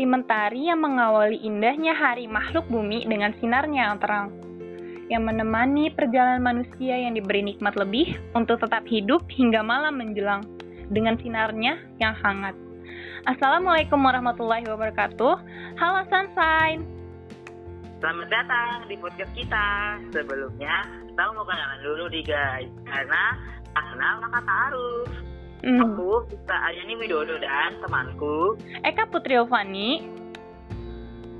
[0.00, 4.32] seperti mentari yang mengawali indahnya hari makhluk bumi dengan sinarnya yang terang,
[5.12, 10.40] yang menemani perjalanan manusia yang diberi nikmat lebih untuk tetap hidup hingga malam menjelang
[10.88, 12.56] dengan sinarnya yang hangat.
[13.28, 15.34] Assalamualaikum warahmatullahi wabarakatuh.
[15.76, 16.80] Halo Sunshine.
[18.00, 20.00] Selamat datang di podcast kita.
[20.16, 20.80] Sebelumnya,
[21.12, 22.72] kita mau kenalan dulu nih guys.
[22.88, 23.36] Karena
[23.76, 25.12] tak kenal maka tak harus.
[25.60, 25.80] Hmm.
[25.84, 28.56] Aku bisa Ayani Widodo dan temanku.
[28.80, 30.20] Eka Putri Ovani.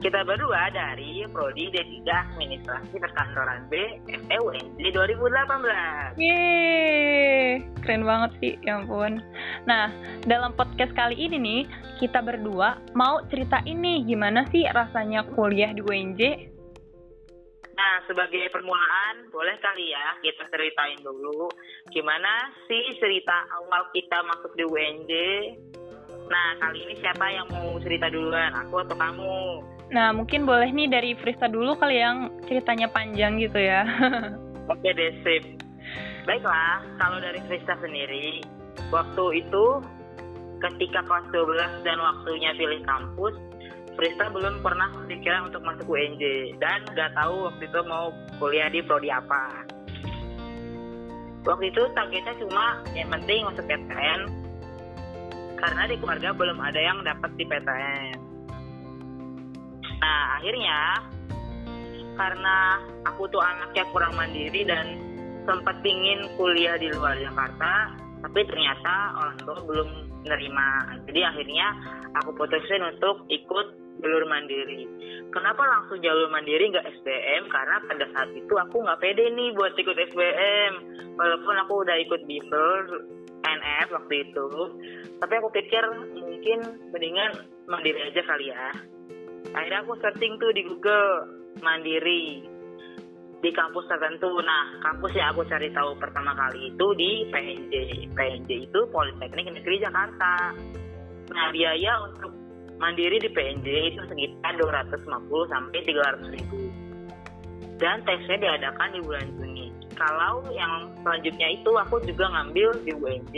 [0.01, 6.17] Kita berdua dari Prodi D3 Administrasi Perkantoran B FEUNJ 2018.
[6.17, 9.21] Yeay, keren banget sih, ya ampun.
[9.69, 9.93] Nah,
[10.25, 11.63] dalam podcast kali ini nih,
[12.01, 16.21] kita berdua mau cerita ini gimana sih rasanya kuliah di UNJ?
[17.81, 21.49] Nah, sebagai permulaan, boleh kali ya kita ceritain dulu
[21.89, 25.13] gimana sih cerita awal kita masuk di UNJ.
[26.29, 29.65] Nah, kali ini siapa yang mau cerita duluan, aku atau kamu?
[29.97, 33.89] Nah, mungkin boleh nih dari Frista dulu kali yang ceritanya panjang gitu ya.
[34.77, 35.65] Oke deh, sip.
[36.29, 38.45] Baiklah, kalau dari Krista sendiri,
[38.93, 39.65] waktu itu
[40.69, 43.41] ketika kelas 12 dan waktunya pilih kampus,
[43.99, 48.81] Frista belum pernah kepikiran untuk masuk UNJ dan nggak tahu waktu itu mau kuliah di
[48.87, 49.67] prodi apa.
[51.45, 54.21] Waktu itu targetnya cuma yang penting masuk PTN
[55.61, 58.17] karena di keluarga belum ada yang dapat di PTN.
[60.01, 60.79] Nah akhirnya
[62.17, 62.57] karena
[63.09, 65.01] aku tuh anaknya kurang mandiri dan
[65.49, 69.89] sempat pingin kuliah di luar Jakarta, tapi ternyata orang tua belum
[70.25, 70.67] menerima.
[71.09, 71.67] Jadi akhirnya
[72.21, 73.67] aku putusin untuk ikut
[74.01, 74.89] jalur mandiri.
[75.31, 77.47] Kenapa langsung jalur mandiri nggak SBM?
[77.53, 80.73] Karena pada saat itu aku nggak pede nih buat ikut SBM.
[81.17, 82.73] Walaupun aku udah ikut bimbel
[83.45, 84.49] NF waktu itu.
[85.21, 85.85] Tapi aku pikir
[86.17, 86.59] mungkin
[86.93, 87.33] mendingan
[87.69, 88.69] mandiri aja kali ya.
[89.53, 91.09] Akhirnya aku searching tuh di Google
[91.61, 92.60] mandiri
[93.41, 94.29] di kampus tertentu.
[94.45, 97.75] Nah, kampus yang aku cari tahu pertama kali itu di PNJ.
[98.13, 100.53] PNJ itu Politeknik Negeri Jakarta.
[101.33, 102.33] Nah, biaya untuk
[102.77, 106.61] mandiri di PNJ itu sekitar 250 sampai 300 ribu.
[107.81, 109.67] Dan tesnya diadakan di bulan Juni.
[109.97, 113.37] Kalau yang selanjutnya itu aku juga ngambil di UNJ.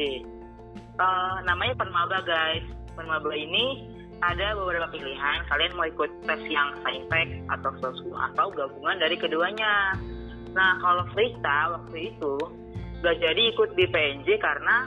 [0.99, 2.67] Uh, namanya Permaba guys.
[2.99, 3.92] Permaba ini
[4.23, 5.39] ada beberapa pilihan.
[5.51, 9.99] Kalian mau ikut tes yang saintek atau sosku atau gabungan dari keduanya.
[10.55, 12.35] Nah kalau Frista waktu itu
[13.03, 14.87] gak jadi ikut di PNJ karena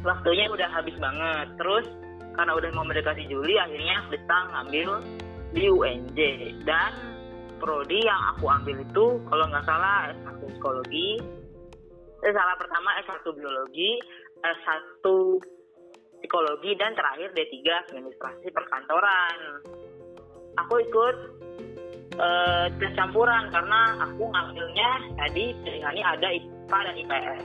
[0.00, 1.46] waktunya udah habis banget.
[1.60, 1.86] Terus
[2.36, 4.90] karena udah mau mendekati Juli akhirnya kita ngambil
[5.56, 6.20] di UNJ
[6.68, 6.92] dan
[7.56, 11.16] prodi yang aku ambil itu kalau nggak salah S1 psikologi
[12.20, 13.96] eh, salah pertama S1 biologi
[14.44, 15.04] S1
[16.26, 17.54] psikologi dan terakhir D3
[17.86, 19.62] administrasi perkantoran
[20.58, 21.16] aku ikut
[22.18, 27.44] uh, tes campuran karena aku ngambilnya tadi pilihannya ada IPA dan IPS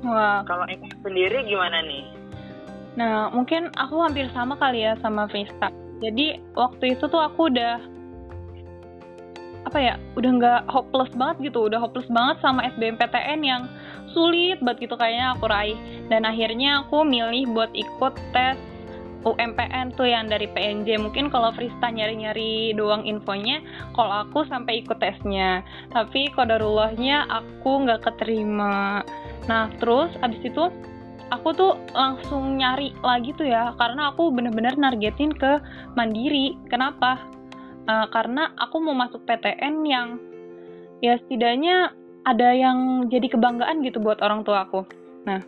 [0.00, 0.40] Wah.
[0.48, 2.04] Kalau Eka sendiri gimana nih?
[2.96, 5.68] Nah, mungkin aku hampir sama kali ya sama Frista.
[6.00, 7.76] Jadi waktu itu tuh aku udah
[9.68, 13.62] apa ya, udah nggak hopeless banget gitu, udah hopeless banget sama SBMPTN yang
[14.10, 15.78] sulit banget gitu kayaknya aku raih.
[16.08, 18.56] Dan akhirnya aku milih buat ikut tes
[19.20, 20.96] UMPN tuh yang dari PNJ.
[20.96, 23.60] Mungkin kalau Frista nyari-nyari doang infonya,
[23.92, 25.60] kalau aku sampai ikut tesnya.
[25.92, 29.04] Tapi kodarullahnya aku nggak keterima.
[29.44, 30.72] Nah, terus abis itu
[31.30, 35.62] aku tuh langsung nyari lagi tuh ya karena aku bener-bener nargetin ke
[35.94, 37.22] mandiri kenapa
[37.90, 40.08] uh, karena aku mau masuk PTN yang
[41.02, 41.90] ya setidaknya
[42.22, 44.86] ada yang jadi kebanggaan gitu buat orang tua aku
[45.26, 45.42] nah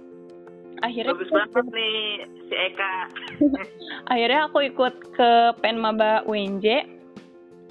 [0.83, 2.95] akhirnya bagus banget nih si Eka
[4.13, 5.31] akhirnya aku ikut ke
[5.63, 6.91] Penmaba UNJ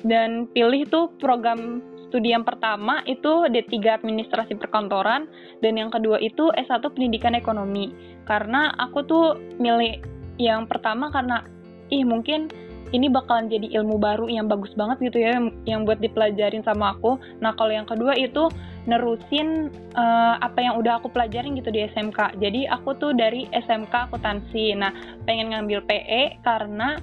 [0.07, 5.31] dan pilih tuh program studi yang pertama itu D3 Administrasi Perkantoran
[5.63, 7.95] dan yang kedua itu S1 Pendidikan Ekonomi.
[8.27, 9.25] Karena aku tuh
[9.62, 10.03] milih
[10.35, 11.47] yang pertama karena
[11.88, 12.51] ih mungkin
[12.91, 17.15] ini bakalan jadi ilmu baru yang bagus banget gitu ya yang buat dipelajarin sama aku.
[17.39, 18.51] Nah, kalau yang kedua itu
[18.85, 22.39] nerusin uh, apa yang udah aku pelajarin gitu di SMK.
[22.39, 24.75] Jadi aku tuh dari SMK akuntansi.
[24.75, 24.91] Nah,
[25.23, 26.99] pengen ngambil PE karena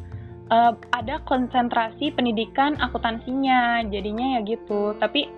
[0.52, 5.29] uh, ada konsentrasi pendidikan akuntansinya jadinya ya gitu tapi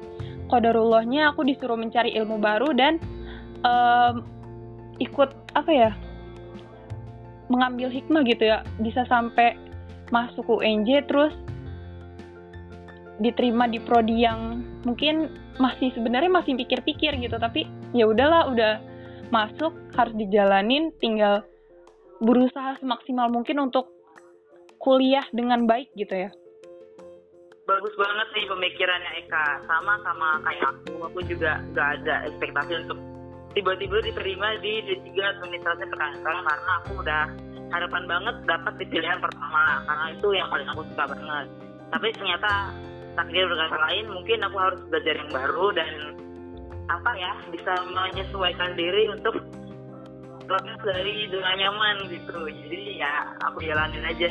[0.50, 2.98] kodarullahnya aku disuruh mencari ilmu baru dan
[3.62, 4.26] um,
[4.98, 5.90] ikut apa ya
[7.50, 9.58] mengambil hikmah gitu ya bisa sampai
[10.10, 11.34] masuk UNJ terus
[13.20, 15.28] diterima di prodi yang mungkin
[15.60, 18.80] masih sebenarnya masih pikir-pikir gitu tapi ya udahlah udah
[19.30, 21.44] masuk harus dijalanin tinggal
[22.20, 23.88] berusaha semaksimal mungkin untuk
[24.80, 26.30] kuliah dengan baik gitu ya.
[27.68, 29.44] Bagus banget nih pemikirannya Eka.
[29.68, 30.92] Sama sama kayak aku.
[31.06, 32.98] Aku juga gak ada ekspektasi untuk
[33.54, 37.22] tiba-tiba diterima di D3 administrasi perkantoran karena aku udah
[37.70, 41.46] harapan banget dapat di pilihan pertama karena itu yang paling aku suka banget.
[41.90, 42.52] Tapi ternyata
[43.18, 45.90] takdir berkata lain mungkin aku harus belajar yang baru dan
[46.90, 49.34] apa ya bisa menyesuaikan diri untuk
[50.50, 52.38] lepas dari zona nyaman gitu.
[52.46, 54.30] Jadi ya aku jalanin aja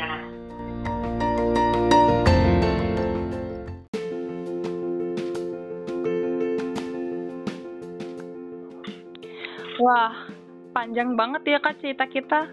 [9.79, 10.11] Wah,
[10.75, 12.51] panjang banget ya kak cerita kita.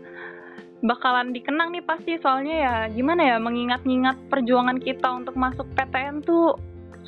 [0.87, 6.55] Bakalan dikenang nih pasti soalnya ya gimana ya mengingat-ingat perjuangan kita untuk masuk PTN tuh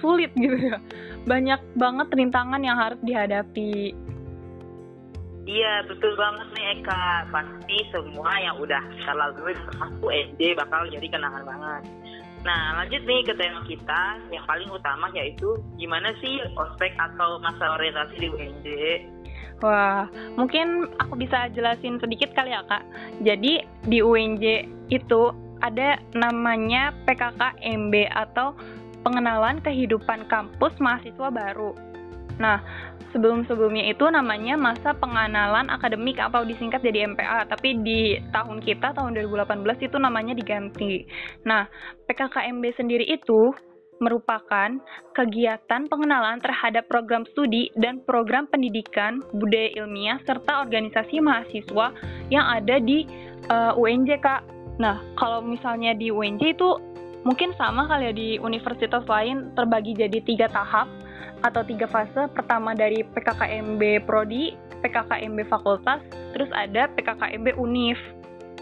[0.02, 0.82] sulit gitu ya.
[1.30, 3.94] Banyak banget rintangan yang harus dihadapi.
[5.48, 11.08] Iya betul banget nih Eka Pasti semua yang udah kita lalui aku SD bakal jadi
[11.08, 11.88] kenangan banget
[12.44, 17.80] Nah lanjut nih ke tema kita Yang paling utama yaitu Gimana sih ospek atau masa
[17.80, 18.66] orientasi di UNJ
[19.58, 20.06] Wah,
[20.38, 22.86] mungkin aku bisa jelasin sedikit kali ya kak.
[23.26, 28.54] Jadi di UNJ itu ada namanya PKKMB atau
[29.02, 31.74] Pengenalan Kehidupan Kampus Mahasiswa Baru.
[32.38, 32.62] Nah,
[33.10, 39.18] sebelum-sebelumnya itu namanya masa pengenalan akademik atau disingkat jadi MPA, tapi di tahun kita tahun
[39.18, 41.02] 2018 itu namanya diganti.
[41.42, 41.66] Nah,
[42.06, 43.50] PKKMB sendiri itu
[43.98, 44.78] merupakan
[45.14, 51.94] kegiatan pengenalan terhadap program studi dan program pendidikan budaya ilmiah serta organisasi mahasiswa
[52.30, 53.04] yang ada di
[53.50, 54.42] uh, eh, UNJ Kak.
[54.78, 56.78] Nah, kalau misalnya di UNJ itu
[57.26, 60.86] mungkin sama kali ya di universitas lain terbagi jadi tiga tahap
[61.42, 62.30] atau tiga fase.
[62.30, 66.02] Pertama dari PKKMB Prodi, PKKMB Fakultas,
[66.34, 67.98] terus ada PKKMB Unif.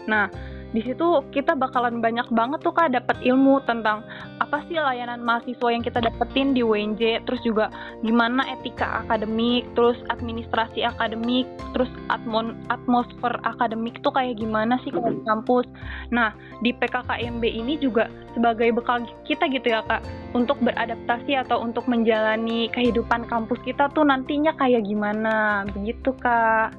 [0.09, 0.29] Nah,
[0.75, 4.03] di situ kita bakalan banyak banget tuh kak dapat ilmu tentang
[4.37, 7.73] apa sih layanan mahasiswa yang kita dapetin di WNJ terus juga
[8.05, 9.65] gimana etika akademik?
[9.73, 11.49] Terus administrasi akademik?
[11.73, 15.65] Terus atmon atmosfer akademik tuh kayak gimana sih kalau di kampus?
[16.13, 20.05] Nah di PKKMB ini juga sebagai bekal kita gitu ya kak
[20.37, 25.65] untuk beradaptasi atau untuk menjalani kehidupan kampus kita tuh nantinya kayak gimana?
[25.73, 26.77] Begitu kak.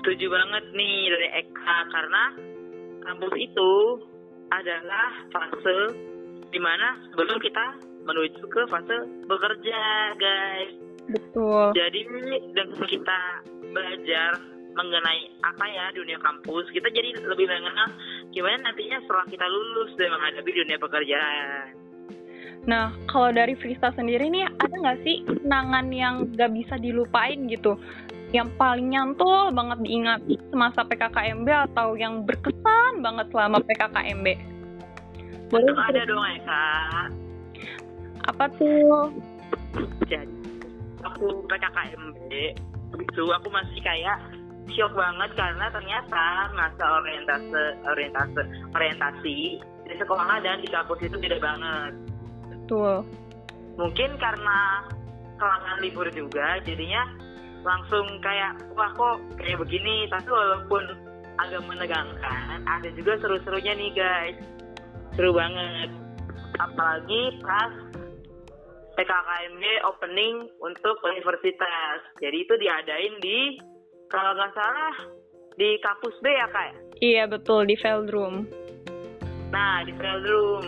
[0.00, 2.22] Setuju banget nih dari Eka karena
[3.04, 3.70] kampus itu
[4.50, 5.78] adalah fase
[6.50, 7.66] di mana sebelum kita
[8.06, 8.96] menuju ke fase
[9.26, 9.80] bekerja
[10.16, 10.72] guys.
[11.06, 11.74] Betul.
[11.74, 12.00] Jadi
[12.54, 13.20] dengan kita
[13.70, 14.30] belajar
[14.76, 17.88] mengenai apa ya dunia kampus, kita jadi lebih mengenal
[18.34, 21.85] gimana nantinya setelah kita lulus dan menghadapi dunia pekerjaan.
[22.66, 27.78] Nah, kalau dari Frista sendiri nih, ada nggak sih kenangan yang gak bisa dilupain gitu?
[28.34, 30.20] yang paling nyantol banget diingat
[30.50, 34.26] semasa PKKMB atau yang berkesan banget selama PKKMB?
[35.46, 37.06] Boleh ada dong ya kak.
[38.34, 39.14] Apa tuh?
[40.10, 40.42] Jadi
[41.06, 42.30] aku PKKMB
[42.98, 44.18] itu aku masih kayak
[44.74, 48.42] shock banget karena ternyata masa orientasi orientasi
[48.74, 49.38] orientasi
[49.86, 52.15] di sekolah dan di kampus itu beda banget.
[52.66, 53.06] Betul.
[53.78, 54.82] Mungkin karena
[55.38, 57.06] kelangan libur juga, jadinya
[57.62, 60.10] langsung kayak wah kok kayak begini?
[60.10, 60.82] Tapi walaupun
[61.38, 64.38] agak menegangkan ada juga seru-serunya nih guys.
[65.14, 65.94] Seru banget.
[66.58, 67.70] Apalagi pas
[68.98, 72.02] PKKMB opening untuk universitas.
[72.18, 73.38] Jadi itu diadain di
[74.10, 74.94] kalau nggak salah
[75.54, 76.72] di kampus B ya kak?
[76.98, 78.66] Iya betul di Veldroom
[79.56, 80.66] nah di Veldroom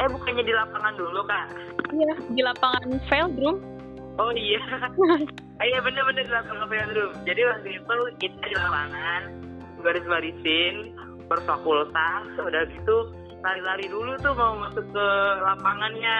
[0.00, 1.46] eh bukannya di lapangan dulu kak?
[1.92, 3.72] Iya di lapangan Veldroom
[4.20, 4.60] oh iya.
[5.62, 7.12] Iya bener-bener di lapangan room.
[7.22, 9.22] Jadi waktu itu kita di lapangan
[9.78, 10.74] baris-barisin
[11.30, 12.26] berfakultas.
[12.34, 13.14] Udah gitu
[13.46, 15.06] lari-lari dulu tuh mau masuk ke
[15.46, 16.18] lapangannya.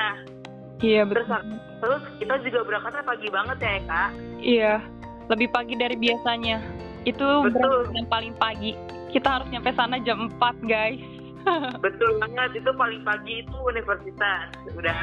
[0.78, 1.26] Iya betul.
[1.26, 1.42] terus,
[1.82, 4.10] terus kita juga berangkatnya pagi banget ya kak?
[4.38, 4.74] Iya
[5.26, 6.62] lebih pagi dari biasanya.
[7.02, 7.90] Itu betul.
[7.98, 8.78] yang paling pagi.
[9.10, 11.02] Kita harus nyampe sana jam 4 guys
[11.84, 14.48] betul banget itu paling pagi itu universitas.
[14.74, 14.98] Udah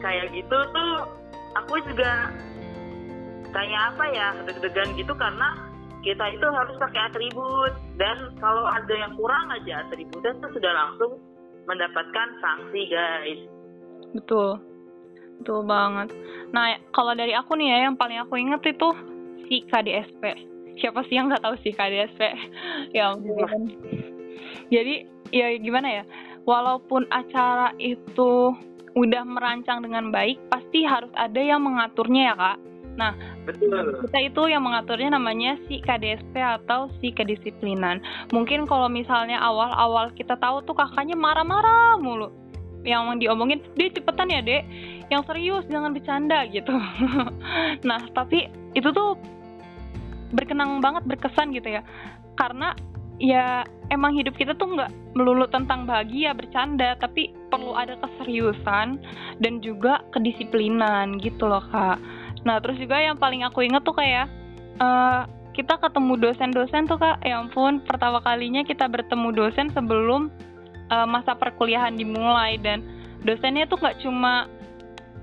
[0.00, 0.92] kayak gitu tuh
[1.56, 2.30] aku juga
[3.50, 5.56] kayak apa ya deg-degan gitu karena
[6.04, 7.72] kita itu harus pakai atribut.
[7.96, 11.18] Dan kalau ada yang kurang aja atributnya itu sudah langsung
[11.66, 13.40] mendapatkan sanksi guys.
[14.14, 14.62] Betul.
[15.36, 16.16] Betul banget.
[16.52, 18.88] Nah kalau dari aku nih ya yang paling aku inget itu
[19.46, 22.20] si KDSP siapa sih yang nggak tahu sih KDSP
[22.96, 23.72] ya ampun.
[24.68, 26.04] Jadi ya gimana ya
[26.46, 28.54] walaupun acara itu
[28.96, 32.58] udah merancang dengan baik pasti harus ada yang mengaturnya ya kak
[32.96, 33.12] Nah,
[33.44, 34.02] Betul.
[34.08, 38.02] Kita itu yang mengaturnya namanya si KDSP atau si kedisiplinan.
[38.32, 42.32] Mungkin kalau misalnya awal-awal kita tahu tuh kakaknya marah-marah mulu.
[42.82, 44.64] Yang diomongin, "Dek, cepetan ya, Dek.
[45.12, 46.72] Yang serius, jangan bercanda." gitu.
[47.88, 49.14] nah, tapi itu tuh
[50.34, 51.86] berkenang banget berkesan gitu ya.
[52.34, 52.74] Karena
[53.20, 58.98] ya emang hidup kita tuh nggak melulu tentang bahagia bercanda tapi perlu ada keseriusan
[59.38, 61.98] dan juga kedisiplinan gitu loh kak.
[62.42, 64.26] Nah terus juga yang paling aku inget tuh kayak
[64.82, 67.22] uh, kita ketemu dosen-dosen tuh kak.
[67.22, 70.28] Ya ampun pertama kalinya kita bertemu dosen sebelum
[70.90, 72.82] uh, masa perkuliahan dimulai dan
[73.22, 74.50] dosennya tuh nggak cuma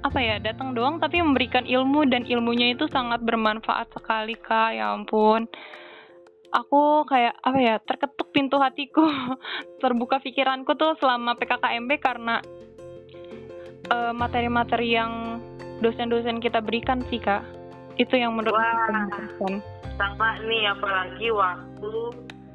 [0.03, 4.79] apa ya datang doang tapi memberikan ilmu dan ilmunya itu sangat bermanfaat sekali kak.
[4.79, 5.47] Ya ampun
[6.53, 9.01] aku kayak apa ya terketuk pintu hatiku
[9.81, 12.39] terbuka pikiranku tuh selama PKKMB karena
[13.83, 15.11] materi materi-materi yang
[15.83, 17.43] dosen-dosen kita berikan sih kak.
[17.99, 19.05] Itu yang menurut Wah,
[19.99, 21.93] sama nih apalagi waktu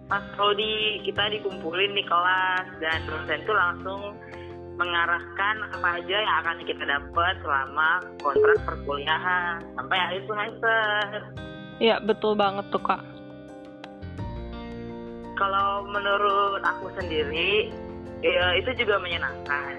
[0.09, 4.01] pas Rodi kita dikumpulin di kelas dan dosen tuh langsung
[4.81, 11.03] mengarahkan apa aja yang akan kita dapat selama kontrak perkuliahan sampai akhir semester.
[11.79, 13.18] Iya betul banget tuh kak
[15.39, 17.71] kalau menurut aku sendiri
[18.21, 19.79] ya, itu juga menyenangkan.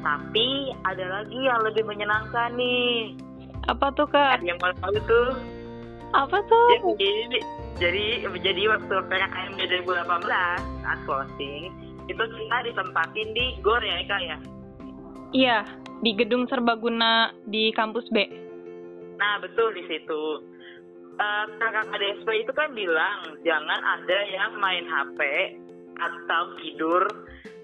[0.00, 3.12] Tapi ada lagi yang lebih menyenangkan nih.
[3.68, 4.40] Apa tuh kak?
[4.40, 5.30] Yang tahu tuh.
[6.16, 6.96] Apa tuh?
[6.96, 7.38] Jadi
[7.78, 11.70] jadi jadi waktu PKKM 2018 saat closing
[12.08, 14.36] itu kita ditempatin di GOR ya Eka ya?
[15.36, 15.58] Iya
[16.00, 18.24] di gedung serbaguna di kampus B.
[19.20, 20.22] Nah betul di situ
[21.18, 25.20] uh, kakak KDSP itu kan bilang jangan ada yang main HP
[25.98, 27.02] atau tidur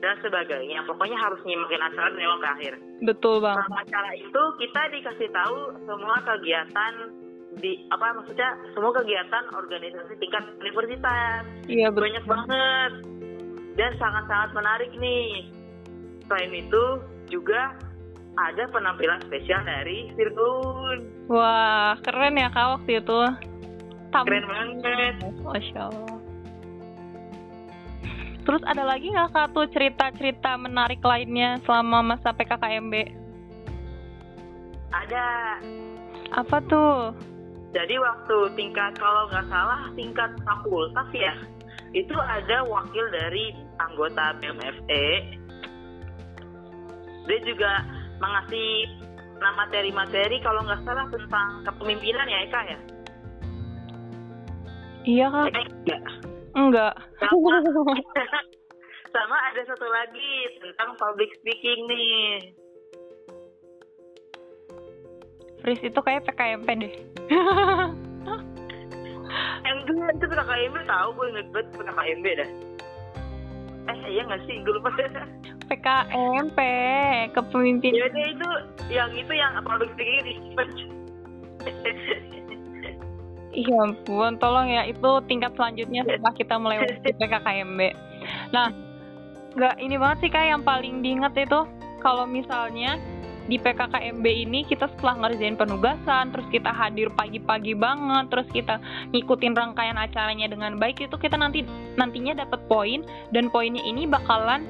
[0.02, 0.82] dan sebagainya.
[0.84, 2.74] Pokoknya harus nyimakin acara dari awal ke akhir.
[3.06, 3.56] Betul bang.
[3.56, 6.94] Selama acara itu kita dikasih tahu semua kegiatan
[7.54, 11.42] di apa maksudnya semua kegiatan organisasi tingkat universitas.
[11.70, 12.04] Iya betul.
[12.10, 12.92] Banyak banget
[13.78, 15.48] dan sangat-sangat menarik nih.
[16.26, 16.84] Selain itu
[17.30, 17.78] juga
[18.34, 20.98] ada penampilan spesial dari Virgun.
[21.30, 23.20] Wah, keren ya kak waktu itu.
[24.10, 25.14] Tam keren banget.
[25.42, 26.18] Masya Allah.
[28.44, 32.94] Terus ada lagi nggak kak tuh cerita-cerita menarik lainnya selama masa PKKMB?
[34.92, 35.28] Ada.
[36.34, 37.16] Apa tuh?
[37.74, 41.34] Jadi waktu tingkat kalau nggak salah tingkat fakultas ya,
[41.96, 43.50] itu ada wakil dari
[43.82, 45.06] anggota BMFE.
[47.24, 47.72] Dia juga
[48.24, 48.88] mengasih
[49.44, 52.78] materi-materi kalau nggak salah tentang kepemimpinan ya Eka ya?
[55.04, 55.48] Iya kak.
[55.52, 56.02] Eh, enggak.
[56.56, 56.94] Enggak.
[57.20, 57.54] Sama,
[59.14, 60.32] sama ada satu lagi
[60.64, 62.56] tentang public speaking nih.
[65.60, 66.94] Fris itu kayak PKMP deh.
[69.84, 72.50] Dulu itu PKMP tahu gue inget banget PKMP dah.
[73.92, 74.88] Eh iya nggak sih gue lupa.
[75.66, 76.58] PKMP
[77.32, 78.50] kepemimpinan ya itu
[78.92, 79.88] yang itu yang di
[83.54, 87.80] Iya ampun, tolong ya itu tingkat selanjutnya setelah kita melewati PKKMB.
[88.50, 88.74] Nah,
[89.54, 91.62] nggak ini banget sih kayak yang paling diingat itu
[92.02, 92.98] kalau misalnya
[93.44, 98.80] di PKKMB ini kita setelah ngerjain penugasan, terus kita hadir pagi-pagi banget, terus kita
[99.12, 101.62] ngikutin rangkaian acaranya dengan baik itu kita nanti
[101.94, 104.64] nantinya dapat poin dan poinnya ini bakalan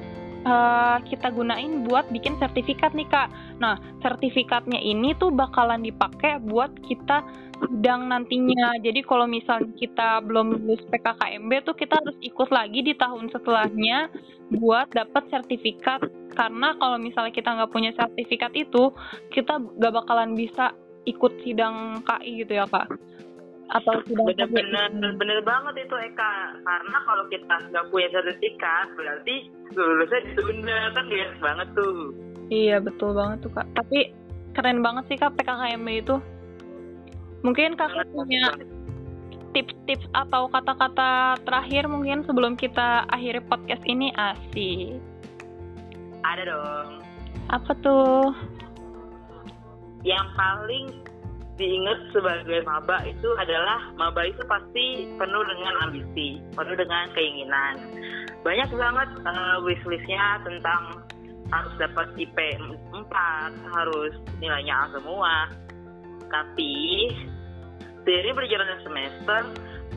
[0.45, 3.27] uh, kita gunain buat bikin sertifikat nih kak.
[3.59, 7.25] Nah sertifikatnya ini tuh bakalan dipakai buat kita
[7.65, 8.77] sidang nantinya.
[8.79, 14.13] Jadi kalau misalnya kita belum lulus PKKMB tuh kita harus ikut lagi di tahun setelahnya
[14.53, 16.05] buat dapat sertifikat.
[16.35, 18.91] Karena kalau misalnya kita nggak punya sertifikat itu,
[19.31, 20.75] kita gak bakalan bisa
[21.07, 22.91] ikut sidang KI gitu ya kak
[23.73, 26.33] atau tidak bener-bener bener banget itu Eka.
[26.61, 29.35] Karena kalau kita nggak punya sertifikat berarti
[29.73, 30.77] lulusnya ditunda.
[30.93, 32.13] Kan bias banget tuh.
[32.53, 33.67] Iya betul banget tuh kak.
[33.73, 34.13] Tapi
[34.53, 36.15] keren banget sih kak PKKMB itu.
[37.41, 38.53] Mungkin kakak punya
[39.55, 44.11] tips-tips atau kata-kata terakhir mungkin sebelum kita akhiri podcast ini?
[44.13, 44.99] Asik.
[46.25, 46.89] Ada dong.
[47.53, 48.33] Apa tuh?
[50.03, 50.85] Yang paling
[51.55, 57.75] diingat sebagai maba itu adalah maba itu pasti penuh dengan ambisi, penuh dengan keinginan.
[58.43, 61.01] Banyak banget uh, wishlistnya tentang
[61.49, 62.37] harus dapat IP
[62.91, 63.07] 4,
[63.71, 65.33] harus nilainya A semua.
[66.27, 66.73] Tapi
[68.03, 69.41] dari berjalannya semester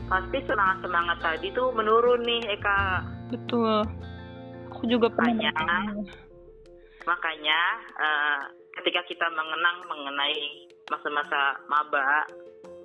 [0.09, 2.81] pasti semangat semangat tadi tuh menurun nih Eka.
[3.29, 3.85] Betul.
[4.73, 5.35] Aku juga pernah.
[5.35, 5.81] Makanya,
[7.03, 7.59] makanya
[7.99, 8.41] uh,
[8.79, 12.25] ketika kita mengenang mengenai masa-masa maba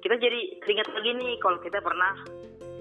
[0.04, 2.12] kita jadi teringat lagi nih kalau kita pernah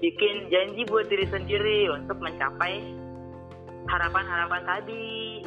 [0.04, 2.84] bikin janji buat diri sendiri untuk mencapai
[3.88, 5.40] harapan-harapan tadi.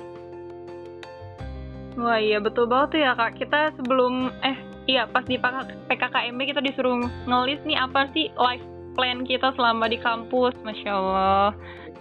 [2.01, 3.37] Wah iya betul banget tuh ya kak.
[3.37, 4.57] Kita sebelum eh
[4.89, 6.97] iya pas di PKKMB kita disuruh
[7.29, 8.65] ngelis nih apa sih life
[8.97, 11.49] plan kita selama di kampus, masya Allah.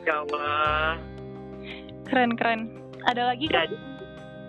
[0.01, 0.89] Masya Allah.
[2.09, 2.61] Keren keren.
[3.05, 3.69] Ada lagi kak?
[3.69, 3.77] Jadi,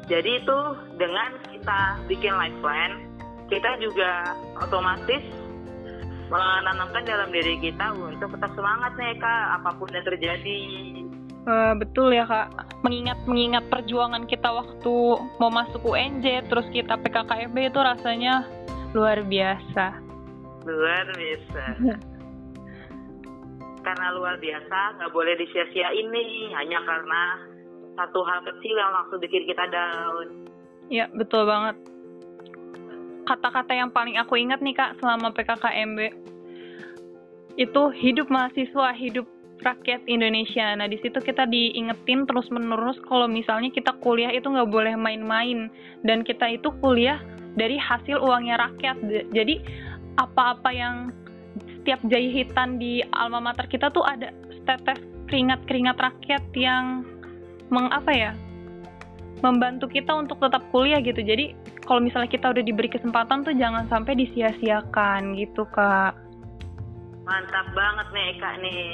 [0.07, 0.59] jadi itu
[0.95, 3.06] dengan kita bikin life plan,
[3.47, 5.23] kita juga otomatis
[6.27, 10.59] menanamkan dalam diri kita untuk tetap semangat nih kak apa pun yang terjadi
[11.47, 12.51] Uh, betul ya kak,
[12.83, 14.95] mengingat mengingat perjuangan kita waktu
[15.39, 18.43] mau masuk UNJ, terus kita PKKMB itu rasanya
[18.91, 19.95] luar biasa.
[20.67, 21.63] Luar biasa.
[23.87, 27.21] karena luar biasa, nggak boleh disia-sia ini hanya karena
[27.95, 30.27] satu hal kecil yang langsung bikin kita down.
[30.91, 31.79] Ya betul banget.
[33.27, 35.99] Kata-kata yang paling aku ingat nih kak selama PKKMB
[37.57, 39.27] itu hidup mahasiswa, hidup
[39.59, 40.77] rakyat Indonesia.
[40.77, 45.67] Nah di situ kita diingetin terus menerus kalau misalnya kita kuliah itu nggak boleh main-main
[46.05, 47.19] dan kita itu kuliah
[47.57, 48.97] dari hasil uangnya rakyat.
[49.33, 49.59] Jadi
[50.21, 50.95] apa-apa yang
[51.81, 54.31] setiap jahitan di alma mater kita tuh ada
[54.63, 57.03] tetes keringat-keringat rakyat yang
[57.67, 58.31] mengapa ya
[59.41, 61.21] membantu kita untuk tetap kuliah gitu.
[61.21, 61.53] Jadi
[61.85, 66.17] kalau misalnya kita udah diberi kesempatan tuh jangan sampai disia-siakan gitu kak.
[67.27, 68.87] Mantap banget nih kak nih.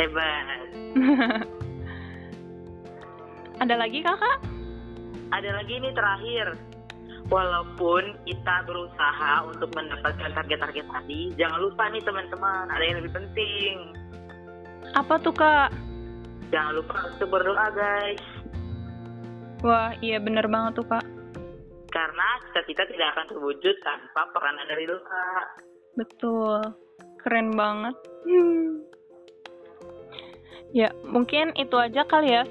[0.00, 0.46] Hebat.
[3.62, 4.38] Ada lagi kakak?
[5.30, 6.46] Ada lagi nih terakhir.
[7.32, 13.96] Walaupun kita berusaha untuk mendapatkan target-target tadi, jangan lupa nih teman-teman, ada yang lebih penting.
[14.92, 15.72] Apa tuh kak?
[16.52, 18.33] Jangan lupa untuk berdoa guys.
[19.64, 21.04] Wah iya bener banget tuh kak.
[21.88, 25.28] Karena cita-cita tidak akan terwujud tanpa peranan dari doa.
[25.96, 26.60] Betul,
[27.24, 27.96] keren banget.
[28.28, 28.84] Hmm.
[30.74, 32.44] Ya, mungkin itu aja kali ya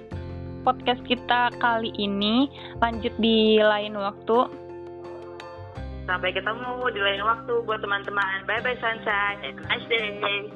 [0.63, 2.47] podcast kita kali ini.
[2.79, 4.63] Lanjut di lain waktu.
[6.03, 8.47] Sampai ketemu di lain waktu buat teman-teman.
[8.47, 9.39] Bye-bye Sunshine.
[9.43, 10.51] Have a nice day.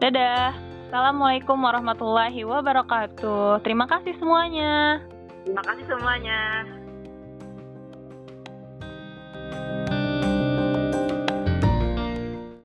[0.00, 0.52] Dadah.
[0.90, 3.62] Assalamualaikum warahmatullahi wabarakatuh.
[3.62, 4.98] Terima kasih semuanya.
[5.44, 6.40] Terima kasih semuanya.